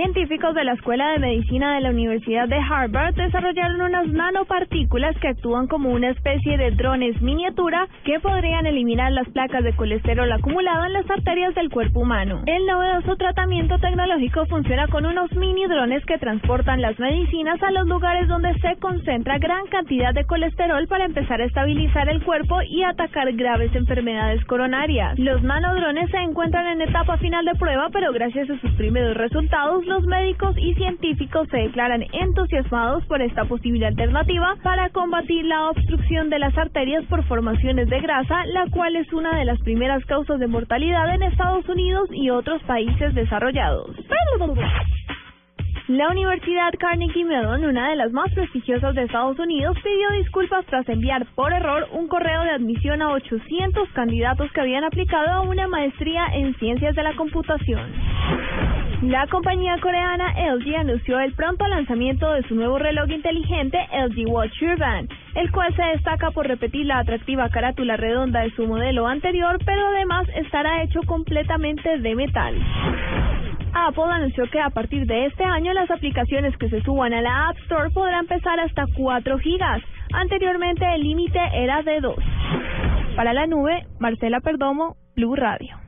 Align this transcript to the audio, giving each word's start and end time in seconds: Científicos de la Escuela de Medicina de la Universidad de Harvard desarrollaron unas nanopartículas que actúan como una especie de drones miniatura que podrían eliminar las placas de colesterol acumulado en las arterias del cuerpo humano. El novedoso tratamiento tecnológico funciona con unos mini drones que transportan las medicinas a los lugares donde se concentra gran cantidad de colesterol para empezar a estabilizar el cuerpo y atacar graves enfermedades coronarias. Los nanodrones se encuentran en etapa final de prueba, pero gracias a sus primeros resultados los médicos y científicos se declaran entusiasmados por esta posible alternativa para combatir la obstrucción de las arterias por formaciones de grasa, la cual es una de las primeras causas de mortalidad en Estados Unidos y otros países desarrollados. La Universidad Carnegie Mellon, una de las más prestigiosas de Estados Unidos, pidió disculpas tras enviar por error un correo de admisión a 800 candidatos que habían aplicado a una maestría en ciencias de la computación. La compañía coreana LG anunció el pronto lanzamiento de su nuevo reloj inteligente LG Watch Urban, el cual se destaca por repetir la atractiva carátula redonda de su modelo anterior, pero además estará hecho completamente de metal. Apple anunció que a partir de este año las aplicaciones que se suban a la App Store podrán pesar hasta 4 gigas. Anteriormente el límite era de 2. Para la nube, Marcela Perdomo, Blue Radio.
Científicos 0.00 0.54
de 0.54 0.64
la 0.64 0.72
Escuela 0.72 1.10
de 1.10 1.18
Medicina 1.18 1.74
de 1.74 1.82
la 1.82 1.90
Universidad 1.90 2.48
de 2.48 2.56
Harvard 2.56 3.14
desarrollaron 3.16 3.82
unas 3.82 4.08
nanopartículas 4.08 5.14
que 5.18 5.28
actúan 5.28 5.66
como 5.66 5.90
una 5.90 6.08
especie 6.08 6.56
de 6.56 6.70
drones 6.70 7.20
miniatura 7.20 7.86
que 8.06 8.18
podrían 8.18 8.64
eliminar 8.64 9.12
las 9.12 9.28
placas 9.28 9.62
de 9.62 9.76
colesterol 9.76 10.32
acumulado 10.32 10.86
en 10.86 10.94
las 10.94 11.10
arterias 11.10 11.54
del 11.54 11.68
cuerpo 11.68 12.00
humano. 12.00 12.40
El 12.46 12.64
novedoso 12.64 13.14
tratamiento 13.16 13.78
tecnológico 13.78 14.46
funciona 14.46 14.88
con 14.88 15.04
unos 15.04 15.30
mini 15.32 15.66
drones 15.66 16.02
que 16.06 16.16
transportan 16.16 16.80
las 16.80 16.98
medicinas 16.98 17.62
a 17.62 17.70
los 17.70 17.86
lugares 17.86 18.26
donde 18.26 18.54
se 18.60 18.76
concentra 18.76 19.36
gran 19.36 19.66
cantidad 19.66 20.14
de 20.14 20.24
colesterol 20.24 20.86
para 20.88 21.04
empezar 21.04 21.42
a 21.42 21.44
estabilizar 21.44 22.08
el 22.08 22.24
cuerpo 22.24 22.62
y 22.62 22.84
atacar 22.84 23.30
graves 23.34 23.74
enfermedades 23.74 24.42
coronarias. 24.46 25.18
Los 25.18 25.42
nanodrones 25.42 26.10
se 26.10 26.16
encuentran 26.16 26.68
en 26.68 26.88
etapa 26.88 27.18
final 27.18 27.44
de 27.44 27.54
prueba, 27.56 27.90
pero 27.92 28.14
gracias 28.14 28.48
a 28.48 28.58
sus 28.60 28.72
primeros 28.76 29.14
resultados 29.14 29.89
los 29.90 30.06
médicos 30.06 30.56
y 30.56 30.72
científicos 30.74 31.48
se 31.50 31.56
declaran 31.56 32.04
entusiasmados 32.12 33.04
por 33.06 33.20
esta 33.20 33.44
posible 33.44 33.86
alternativa 33.86 34.54
para 34.62 34.88
combatir 34.90 35.44
la 35.44 35.68
obstrucción 35.68 36.30
de 36.30 36.38
las 36.38 36.56
arterias 36.56 37.04
por 37.06 37.24
formaciones 37.24 37.90
de 37.90 38.00
grasa, 38.00 38.46
la 38.46 38.66
cual 38.70 38.94
es 38.94 39.12
una 39.12 39.36
de 39.36 39.44
las 39.44 39.58
primeras 39.62 40.04
causas 40.04 40.38
de 40.38 40.46
mortalidad 40.46 41.12
en 41.12 41.24
Estados 41.24 41.68
Unidos 41.68 42.08
y 42.12 42.30
otros 42.30 42.62
países 42.62 43.14
desarrollados. 43.16 43.96
La 45.88 46.08
Universidad 46.08 46.70
Carnegie 46.78 47.24
Mellon, 47.24 47.64
una 47.64 47.90
de 47.90 47.96
las 47.96 48.12
más 48.12 48.32
prestigiosas 48.32 48.94
de 48.94 49.02
Estados 49.02 49.40
Unidos, 49.40 49.76
pidió 49.82 50.22
disculpas 50.22 50.64
tras 50.66 50.88
enviar 50.88 51.26
por 51.34 51.52
error 51.52 51.88
un 51.90 52.06
correo 52.06 52.42
de 52.42 52.50
admisión 52.50 53.02
a 53.02 53.10
800 53.10 53.88
candidatos 53.90 54.52
que 54.52 54.60
habían 54.60 54.84
aplicado 54.84 55.30
a 55.30 55.40
una 55.40 55.66
maestría 55.66 56.26
en 56.34 56.54
ciencias 56.60 56.94
de 56.94 57.02
la 57.02 57.16
computación. 57.16 57.90
La 59.02 59.26
compañía 59.28 59.78
coreana 59.80 60.34
LG 60.52 60.76
anunció 60.76 61.18
el 61.20 61.32
pronto 61.32 61.66
lanzamiento 61.66 62.32
de 62.32 62.42
su 62.42 62.54
nuevo 62.54 62.78
reloj 62.78 63.08
inteligente 63.08 63.78
LG 63.94 64.28
Watch 64.28 64.62
Urban, 64.62 65.08
el 65.36 65.50
cual 65.50 65.74
se 65.74 65.82
destaca 65.82 66.30
por 66.32 66.46
repetir 66.46 66.84
la 66.84 66.98
atractiva 66.98 67.48
carátula 67.48 67.96
redonda 67.96 68.40
de 68.40 68.50
su 68.50 68.66
modelo 68.66 69.06
anterior, 69.06 69.56
pero 69.64 69.86
además 69.86 70.28
estará 70.36 70.82
hecho 70.82 71.00
completamente 71.06 71.98
de 71.98 72.14
metal. 72.14 72.54
Apple 73.72 74.04
anunció 74.10 74.44
que 74.50 74.60
a 74.60 74.68
partir 74.68 75.06
de 75.06 75.24
este 75.26 75.44
año 75.44 75.72
las 75.72 75.90
aplicaciones 75.90 76.54
que 76.58 76.68
se 76.68 76.82
suban 76.82 77.14
a 77.14 77.22
la 77.22 77.48
App 77.48 77.56
Store 77.60 77.88
podrán 77.94 78.26
pesar 78.26 78.60
hasta 78.60 78.84
4 78.98 79.38
gigas. 79.38 79.80
Anteriormente 80.12 80.84
el 80.94 81.00
límite 81.00 81.40
era 81.54 81.80
de 81.82 82.00
2. 82.00 82.16
Para 83.16 83.32
la 83.32 83.46
nube, 83.46 83.86
Marcela 83.98 84.40
Perdomo, 84.40 84.96
Blue 85.16 85.36
Radio. 85.36 85.79